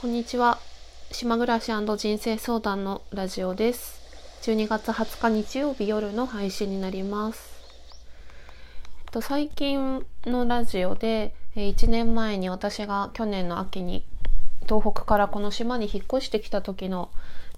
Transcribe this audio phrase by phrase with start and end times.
[0.00, 0.60] こんにちは。
[1.10, 4.00] 島暮らし人生相談のラジオです。
[4.42, 7.50] 12月20日日曜日夜の配信になります。
[9.00, 14.04] えっと、最近のラジオで、1年前に私が去年の秋に
[14.68, 17.10] 東北からこの島に引っ越してきた時の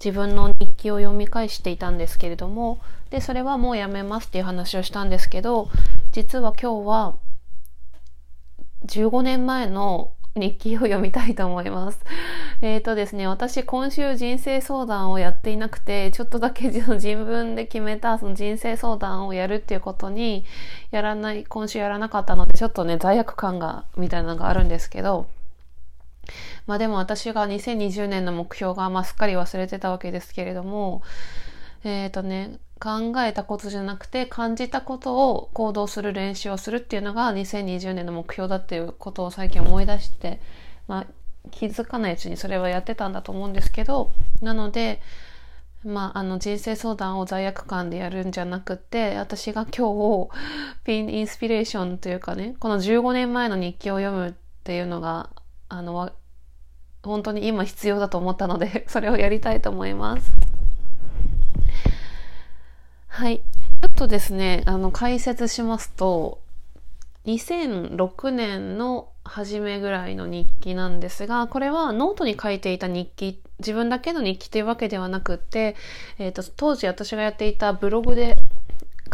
[0.02, 2.80] 自分の日記を読み返していたんですけれども、
[3.10, 5.68] で、それはもうやめますっていう話をしたんですけど、
[6.12, 7.14] 実は今日は
[8.86, 12.00] 15年前の日記を読みたいと思います。
[12.62, 20.44] えっ、ー、とですね、私今週人生相談をやっていなくて、ちょっとだけ自分で決めたその人生相談をやるっていうことに、
[20.90, 25.26] やらない、今週やらなかったので、ちょっとね、罪悪感が、みたいなのがあるんですけど、
[26.66, 31.02] まあでも私が2020年の目標が、まあすっかり忘れてたわけですけれども、
[31.82, 40.40] えっ、ー、とね、考えたことじゃなくて感じたことを行動する練習をするっていうのが2020年の目標だっていうことを最近思い出して、
[40.88, 41.06] まあ、
[41.50, 45.02] 気づかないうちにそれはやってたんだと思うんですけどなので、
[45.84, 50.30] まあ、あの人生相談を罪悪感でやるんじゃなくて私が今日
[50.84, 54.32] ピンインスピレーションというかねこの15年前の日記を読むっ
[54.64, 55.28] ていうのが
[55.68, 56.10] あの
[57.02, 60.49] 本当に今必要だと思ったのでそれをやりたいと思います。
[63.20, 63.36] はい。
[63.36, 66.40] ちょっとですね、あの、解説しますと、
[67.26, 75.76] 2006年の初めぐらいの日記なんですが、これはノートに書いていた日記、自分だけの日記というわけではなくて、
[76.18, 78.36] えっ、ー、と、当時私がやっていたブログで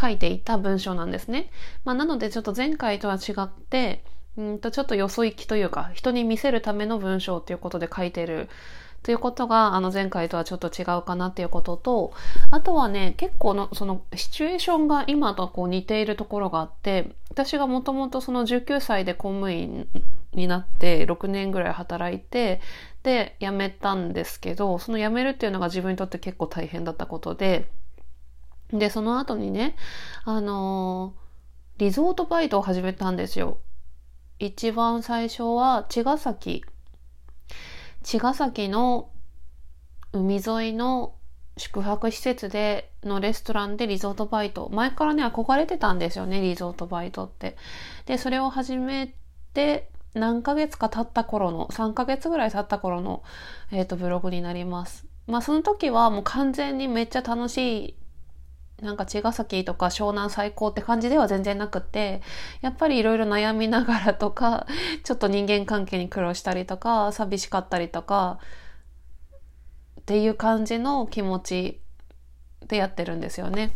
[0.01, 1.51] 書いていた文章なんですね。
[1.85, 4.05] まあ、なのでちょっと前回とは違って、
[4.37, 8.49] うんとちょっとよそ行きというか、人に見せるための文章ということで書いてる
[9.07, 12.13] ということが、あの前回とはちょっと違うかなっていうことと、
[12.51, 19.87] あとはね、結構の、そのシチュエーションが今とこう似ているところがあって、私がもともとその19歳で公務員
[20.33, 22.61] になって6年ぐらい働いて、
[23.05, 27.71] で、辞めたんですけど、その辞めるっていうのが自分にとって結構大変だったことで、
[28.73, 29.77] で、その後にね、
[30.25, 33.59] あのー、リゾートバイトを始めたんですよ。
[34.41, 36.65] 一番最初は茅ヶ崎
[38.07, 39.11] 茅ヶ崎の
[40.13, 41.17] 海沿いの
[41.57, 44.71] 宿泊施設でのレストランでリゾートバイト。
[44.73, 47.57] 前からね、憧れてたんですよね、リゾートバイトって。
[48.05, 49.13] で、それを始め
[49.55, 53.25] て、何ヶ月か経った頃の、3ヶ月ぐらい経った頃の、
[53.73, 55.05] えっ、ー、と、ブログになります。
[55.27, 57.97] まあ、その時はもう完全にめっちゃ楽しい
[58.83, 62.21] なんか茅ヶ崎とか湘南最高って感じでは全然なくて、
[62.61, 64.67] やっぱりいろいろ悩みながらとか、
[65.03, 68.39] ちょっと人間関係に苦労したりとか、寂しかったりとか、
[70.01, 71.81] っていう感じの気持ち
[72.69, 73.73] でやってるんですよね。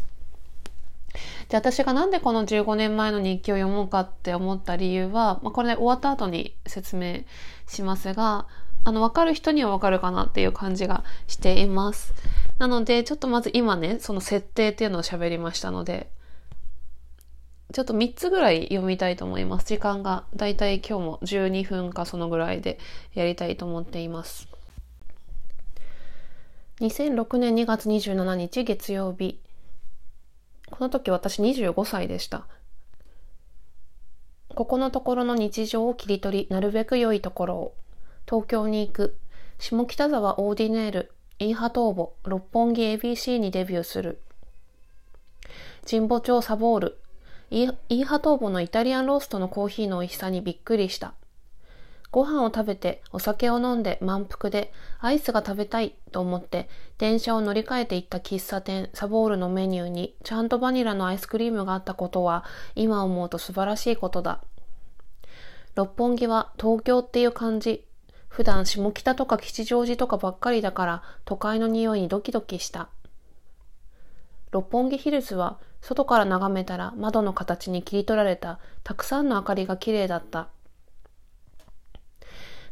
[1.49, 7.22] で、私がなんでこの15年前の日記を読もうかって思った理由は、まあ、これね、終わった後に説明
[7.66, 8.47] しますが、
[8.84, 12.15] あの、わかる人にはわかるかなっていう感じがしています。
[12.60, 16.10] なので、ちょっとまず今ね、その設定っていうのを喋りましたので、
[17.72, 19.66] ちょっと3つぐらい読みたいと思います。
[19.66, 22.78] 時間がだいたい今日も12分かそのぐらいで
[23.15, 24.47] やりたいと思っています。
[26.82, 29.41] 2006年2月27日月曜日。
[30.71, 32.47] この時私25歳でした。
[34.54, 37.75] ここのところの日常を切り取り、なるべく良いところを。
[38.28, 39.16] 東京に行く。
[39.59, 41.15] 下北沢オーディネール。
[41.43, 44.21] イーハトーボ、六本木 ABC にデビューする。
[45.91, 46.99] 神保町サボール、
[47.49, 51.15] イーハトーボのイタリアンローストのコーヒーの美味しさにびっくりした。
[52.11, 56.69] ご飯を食べて、お酒を飲んで満腹で、アイスが食べたいと思って、
[56.99, 64.43] 電車を乗り換えていった喫茶店サボールのメニューに、ちゃんとバニラのアイスクリームがあったことは、今思うと素晴らしいことだ。
[65.75, 67.87] 六本木は東京っていう感じ。
[68.31, 72.89] 普段下北とか吉祥寺とかばっかりだから都会の匂いにドキドキした。
[74.53, 80.49] 六本木ヒルズは外から眺めたら窓の形に切り取られたたくさんの明かりが綺麗だった。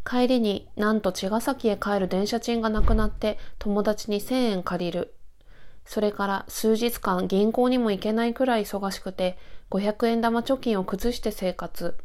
[0.08, 5.14] 帰りになんと茅ヶ崎へ帰る電車賃がなくなって友達に1000円借りる。
[5.84, 9.36] それから数日間銀行にも行けないくらい忙しくて
[9.70, 11.96] 500円玉貯金を崩して生活。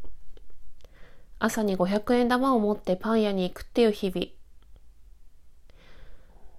[1.44, 4.28] 朝に500円玉を持ってパン屋に行くっていう日々。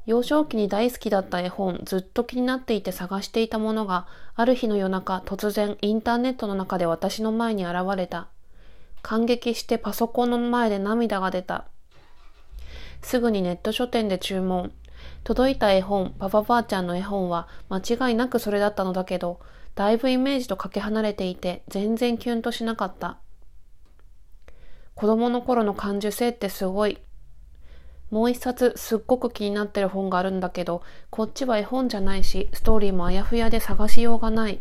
[0.06, 4.06] 幼少期に大好きだった絵本、ずっと気になっていて探していたものが、
[4.36, 8.28] ある日の夜中、突然インターネットの中で私の前に現れた。
[9.02, 11.66] 感激してパソコンの前で涙が出た。
[13.02, 14.72] すぐにネット書店で注文。
[15.24, 19.40] 届いた絵本、パパばあちゃんの絵本は間違いなくそれだったのだけど、
[19.74, 23.18] だいぶイメージとかけ離れていて、全然キュンとしなかった。
[24.96, 27.00] 子供の頃の感受性ってすごい。
[28.12, 34.60] もう一冊すっごく気になってる本があるんだけど、こっちは絵本じゃないし、ストーリーもあやふやで探しようがない。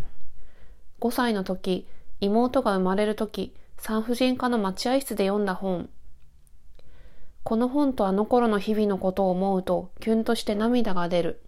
[1.00, 1.86] 5歳の時、
[2.20, 5.88] 妹が生まれる時、産婦人科の待合室で読んだ本。
[7.44, 11.42] この本とあの頃の日々のことを思うと、キュンとして涙が出る。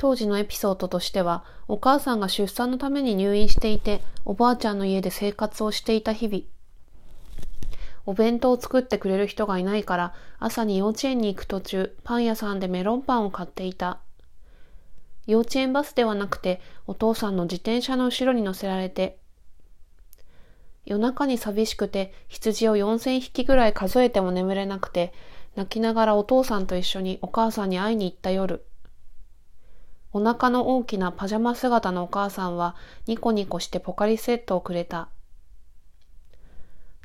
[0.00, 6.44] 当時のエピソードとしては、お母さんが出産のために入院していて、おばあちゃんの家で生活をしていた日々。
[8.06, 13.98] お弁当を作ってくれる人がいないから、朝に幼稚園に行く途中、パン屋さんでメロンパンを買っていた。
[15.26, 19.18] 幼稚園バスではなくて、お父さんの自転車の後ろに乗せられて、
[20.86, 25.12] 夜中に寂しくて羊を4000匹ぐらい数えても眠れなくて、
[25.56, 28.64] 泣きながらお父さんと一緒にお母さんに会いに行った夜。
[30.12, 32.74] お腹の大きなパジャマ姿のお母さんは
[33.06, 35.08] ニコニコしてポカリスエットをくれた。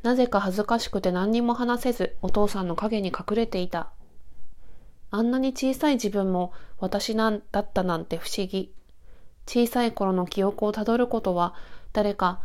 [0.02, 3.92] なぜか恥ずかしくて何にも話せずお父さんの影に隠れていた。
[5.12, 8.74] あんなに小さい自分も私なんだったなんて不思議。
[9.48, 11.54] 小さい頃の記憶をたどることは
[11.94, 12.42] 誰か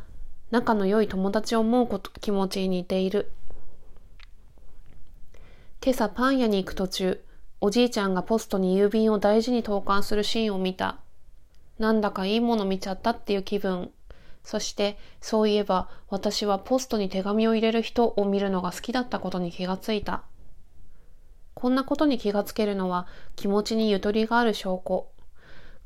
[0.50, 3.30] 仲の良い友達を思うこと気持ちに似ている。
[5.82, 7.24] 今朝パン屋に行く途中、
[7.62, 10.96] おじいちゃんがポストに郵便を大事に投函するシーンを見た。
[11.78, 13.90] なんだかいいもの見ちゃったっていう気分。
[14.42, 20.22] そして、そういえば私はポストに手紙を入れる人を見るのが好きだったことに気がついた。
[21.52, 25.08] こんなことに気がつけるのは気持ちにゆとりがある証拠。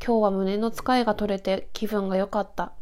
[0.04, 2.72] 今日は胸のつかえが取れて気分が良かった。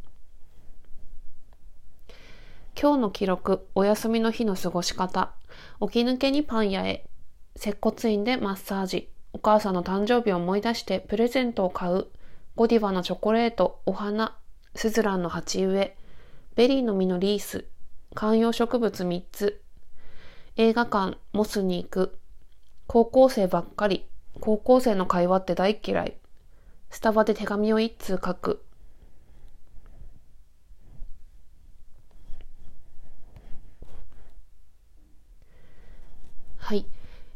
[2.78, 5.32] 今日の記録、お休みの日の過ごし方、
[5.80, 7.06] 起き抜けにパン屋へ、
[7.54, 12.06] 接骨院でマッサージ、お母さんの誕生日を思い出してプレゼントを買う、
[12.56, 14.36] ゴディバのチョコレート、お花、
[14.74, 15.96] スズランの鉢植え、
[16.56, 17.66] ベリーの実のリース、
[18.14, 19.62] 観葉植物3つ、
[20.56, 22.18] 映画館、モスに行く、
[22.86, 24.06] 高校生ばっかり、
[24.40, 26.16] 高校生の会話って大嫌い、
[26.90, 28.64] スタバで手紙を一通書く、
[36.58, 36.86] はい。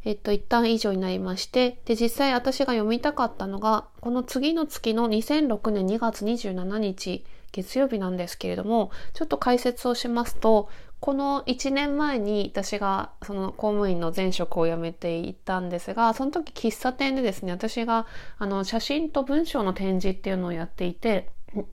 [0.06, 10.68] えっと、一旦以上になりまして、で、実際私が読みたかったのが、この次の月の2006年2月27日、月曜日なんですけれども、ちょっと解説をしますと、
[11.00, 18.06] この1年前に私がその公務員の前職を辞めていたんですが、その時喫茶店でですね、私が
[18.38, 21.30] あの写真と文章の展示っていうのをやっていて、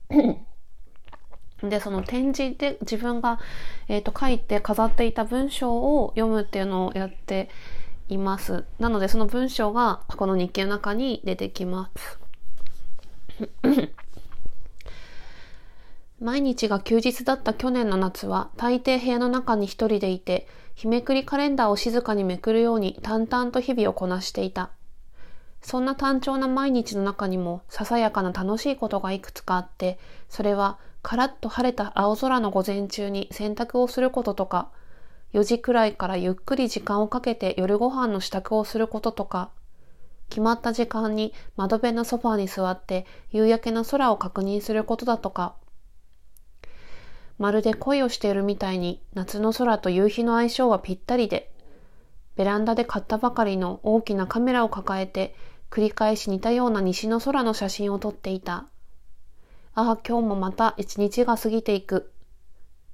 [1.61, 3.39] で、その展示で自分が、
[3.87, 7.49] え、ー、と、書いて飾っていた文章を読むっていうのをやって
[8.09, 8.65] います。
[8.79, 12.19] なので、その文章がこの日記の中に出てきます。
[16.19, 24.69] 毎日が休日だった去年の夏は、大抵部屋の中に一人でいて、日めくりカレンダーを静かにめくるように淡々と日々をこなしていた。
[25.61, 29.97] そんな単調な毎日の中にも、ささやかな楽しいことがいくつかあって、
[30.29, 34.69] それはカラッと晴れた青空の午前中に洗濯をすることとか、
[35.33, 39.49] 4時くらいからゆっくり時間をかけて夜ご飯の支度をすることとか、
[40.29, 45.55] 決まった時間に窓辺のソファーに座って夕焼けの空を確認することだとか、
[47.39, 51.51] まるで恋をしているみたいに夏の空と夕日の相性はぴったりで、
[52.35, 55.35] ベランダで買ったばかりの大きなカメラを抱えて
[55.69, 58.65] 繰り返し似たような西の空の写真を撮っていた。
[59.75, 62.11] ああ、今日もまた一日が過ぎていく。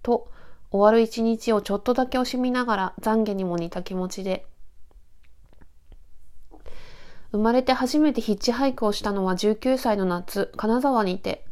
[0.02, 0.32] と、
[0.72, 4.46] 終わる一日をちょっとだけ惜しみながら懺悔にも似た気持ちで。
[7.32, 11.46] 生まれて初めてヒッチハイクをしたのは19歳の夏、金沢にいて。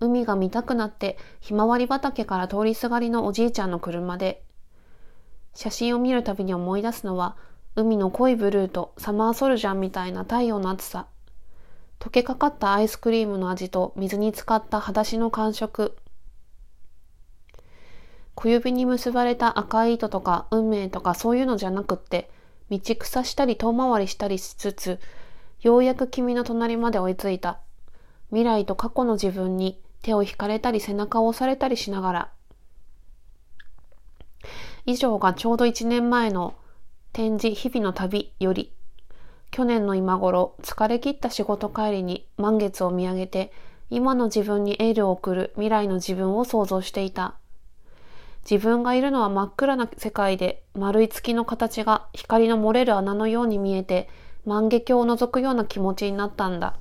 [0.00, 4.42] 海が見たくなってひまわり畑から通りすがりのおじいちゃんの車で。
[5.54, 7.36] 写真を見るたびに思い出すのは
[7.76, 11.06] 海の濃いブルーとサマーソルジャンみたいな太陽の暑さ。
[11.98, 15.96] 溶けかかったアイスクリームの味と水に浸かった裸足の感触。
[18.34, 22.30] 小指に結ばれた赤い糸とか運命とかそういうのじゃなくって、
[22.70, 25.00] 道草したり遠回りしたりしつつ、
[25.60, 27.60] ようやく君の隣まで追いついた。
[28.30, 32.32] 未来と過去の自分に手を引かれたり背中を押されたりしながら。
[34.86, 36.54] 以上がちょうど1年前の
[37.12, 38.74] 展示日々の旅より
[39.54, 43.52] 去年の今頃、疲れ切った仕事帰りに満月を見上げて、
[43.88, 47.36] 今の自分にエールを送る未来の自分を想像していた。
[48.48, 54.08] 自分がいるのは真っ暗な世界で、丸い月の形が光の漏れる穴のように見えて、
[54.44, 56.74] 万華鏡を覗くような気持ちになったんだ。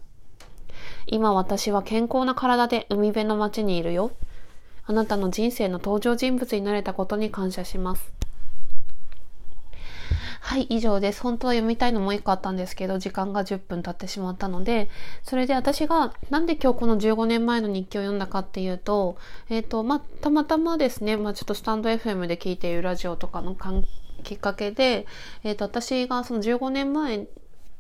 [1.08, 4.12] 今私は健康な体で海辺の街にいるよ。
[4.86, 8.23] あなたの人生の登場人物になれたことに感謝します。
[10.46, 11.22] はい、以上です。
[11.22, 14.90] 本当は読みたいのもう一個あったんですけど、時間が10分経ってしまったので、
[15.24, 19.16] それで私がなんで今日この15年前の日記を読んだかっていうと、
[19.50, 23.56] えっ、ー、と、まあ、たまたまですね、まあ、ちょっとスタンド FM で聞いているラジオとかの
[24.24, 25.08] きっかけで、
[25.46, 27.26] えっ、ー、と、私がその15年前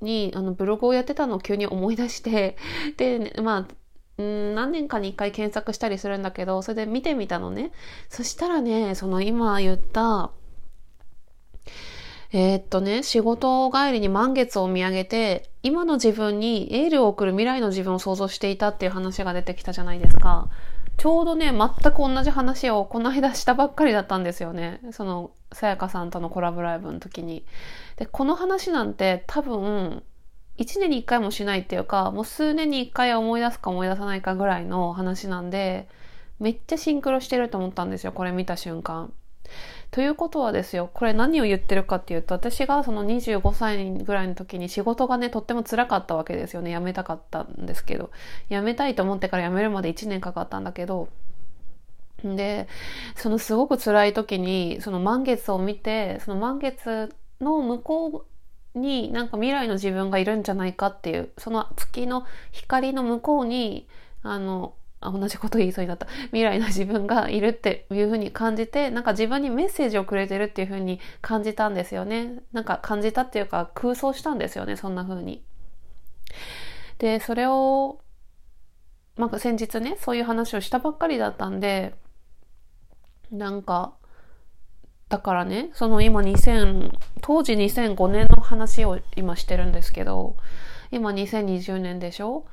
[0.01, 2.55] にあのブログをやってたのを急に思い出して、
[2.95, 3.73] で、まあ、
[4.17, 7.73] 何年かに一回検索したりするんだけど、それで見てみたのね。
[8.07, 10.31] そしたらね、その今言った、
[12.35, 20.49] えー、っとね、仕事帰りに満月を見上げて、今の自分にエールを送る未来の自分を想像していたっていう話が出てきたじゃないですか。
[20.97, 24.81] ちょうどね、全く同じ話をこの間したばっかりだったんですよね。
[24.91, 27.45] その、さやかさんとのコラボライブの時に。
[27.97, 30.01] で、この話なんて多分、
[30.57, 35.87] 1年に1回もしないっていうか、もう数年に1回思い出すか思い出さないかぐらいの話なんで、
[36.39, 39.13] めっちゃシンクロしてると思ったんですよ、これ見た瞬間。
[39.93, 46.73] ということはですよ、これ何を言ってるかっていうと、私がその25歳ぐらいの時に仕事がね、とっても辛かったわけですよね。
[46.73, 48.09] 辞めたかったんですけど。
[48.49, 51.09] 辞めたいと思ってから辞めるまで1年かかったんだけど、
[52.23, 52.67] で、
[53.15, 58.25] そのすごく辛い時に、その満月を見て、その満月の向こ
[58.75, 63.87] うになんか未来の自分がいるんじゃないかっていう、その月の光の向こうに、
[64.23, 64.73] あの、
[65.07, 66.07] あ同じこと言いそうになった。
[66.27, 72.41] 未来の自分がいるっていうふうに感じてなんか自分にメッセージをくれてるっていうふうに感じたんですよね。
[72.51, 75.43] なんか感じたっていうか空想したんですよねそんなふうに。
[76.99, 77.99] でそれを
[79.17, 81.93] まあ先日ねそういう話をしたばっかりだったんで
[83.31, 83.93] なんか
[85.09, 86.91] だからねその今2000
[87.21, 90.37] 当時2005年の話を今してるんですけど
[90.91, 92.45] 今2020年でしょ？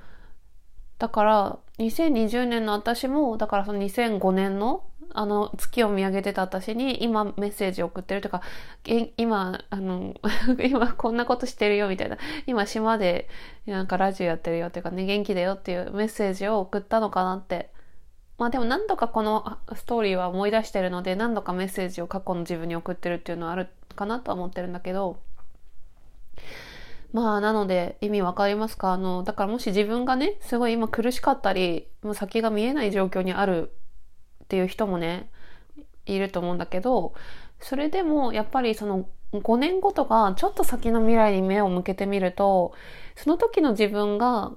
[1.01, 8.43] だから、2020年の私も、だからその2005年のあの月を見上げてた私に今メッセージ送ってるとか、
[9.17, 10.15] 今、あの、
[10.63, 13.29] 今こんなことしてるよみたいな、今島で
[13.67, 17.71] なんかラジオやってるよっていうかね、元気だよっていうメッセージを送ったのかなって。
[18.37, 25.19] まあでも何度かこのストーリーは思い出してるので、何度かメッセージを過去の自分に送ってるっていうのはあるかなとは思ってるんだけど、
[27.13, 28.93] まあ、なので、意味わかりますか？
[28.93, 33.73] あの、だからもし自分がね、すごい今苦しかったり、もう先が見えない状況にある
[34.45, 35.29] っていう人もね、
[36.07, 37.15] いると思うんだけど、
[37.59, 42.73] それでもやっぱりその5年後とかちょっと先の未来に目を向けてみると、
[43.17, 44.53] その時の自分が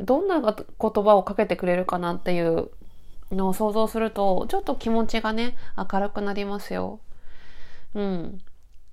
[0.00, 2.70] どんな言葉をかけてくれるかなっていう
[3.30, 7.00] のを想像すると、ちょっと気持ちがね、明るくなりますよ。
[7.94, 8.40] うん。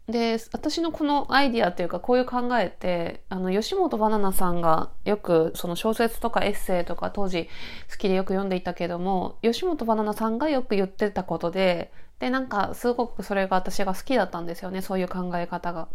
[0.10, 7.48] で、私のこのアイディアというかこういう考えって、あの、吉本バナナさんがよくその小説とかエッセイとか当時
[7.92, 15.88] 好きでよく読んでいたけども、吉本バナナさんがよく言ってたことで、で、なんかすごくそれが私が好きだったんですよね、そういう考え方が。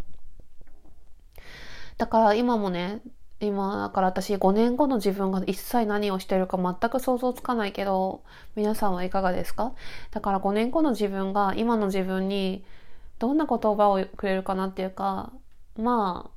[1.99, 3.01] だから今もね、
[3.41, 8.23] 今、だから私5年後の自分が一切何をしてるか全く想像つかないけど、
[8.55, 9.73] 皆さんはいかがですか？
[10.13, 12.65] だから5年後の自分が今の自分に
[13.19, 15.33] どんな言葉をくれるかなっていうか、
[15.77, 16.31] まあ、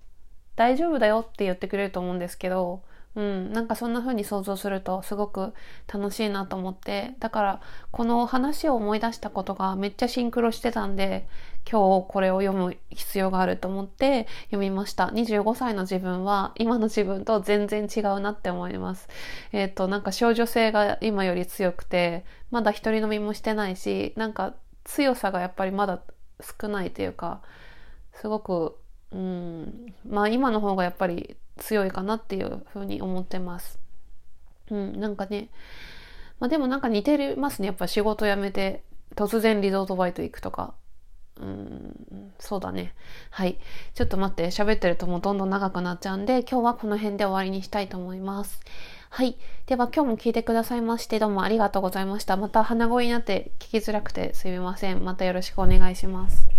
[0.55, 2.81] 大丈夫だよって言ってくれると思うんですけど、
[3.17, 5.53] うん、なんかそんな風に想像するとすごく
[5.91, 11.27] 楽しいなと思って、だからこの話を思い出したことがめっちゃシンクロしてたんで、
[11.69, 15.07] 今日これを読む必要があると思って読みました。
[15.07, 19.09] 25歳の自分は今の自分と全然違うなって思います。
[19.51, 24.53] えっ、ー、と、なんか少女性が今より強くて、まだ一人飲みもしてないし、なんか
[24.83, 26.01] 強さがやっぱりまだ
[26.41, 27.41] 少ないというか
[28.13, 28.77] すごく
[29.11, 33.79] うんまあ今の方がやっぱり強いかなっていうふうに思ってます。
[34.69, 35.49] うん、なんかね、
[36.39, 37.67] まあでもなんか似てますね。
[37.67, 38.83] やっぱ仕事辞めて
[39.15, 40.73] 突然リゾートバイト行くとか。
[41.39, 42.95] うん、そうだね。
[43.29, 43.59] はい。
[43.93, 48.59] ちょっと待って、喋ってるともうどんどん長くなっちゃうんで、今日はこの辺で終わりにしたいと思います。
[49.09, 49.37] はい。
[49.65, 52.37] では今日も聞いてくださいましてどうもありがとうございました。
[52.37, 55.03] また鼻声になって聞きづらくてすみません。
[55.03, 56.56] またよろしくお願いします。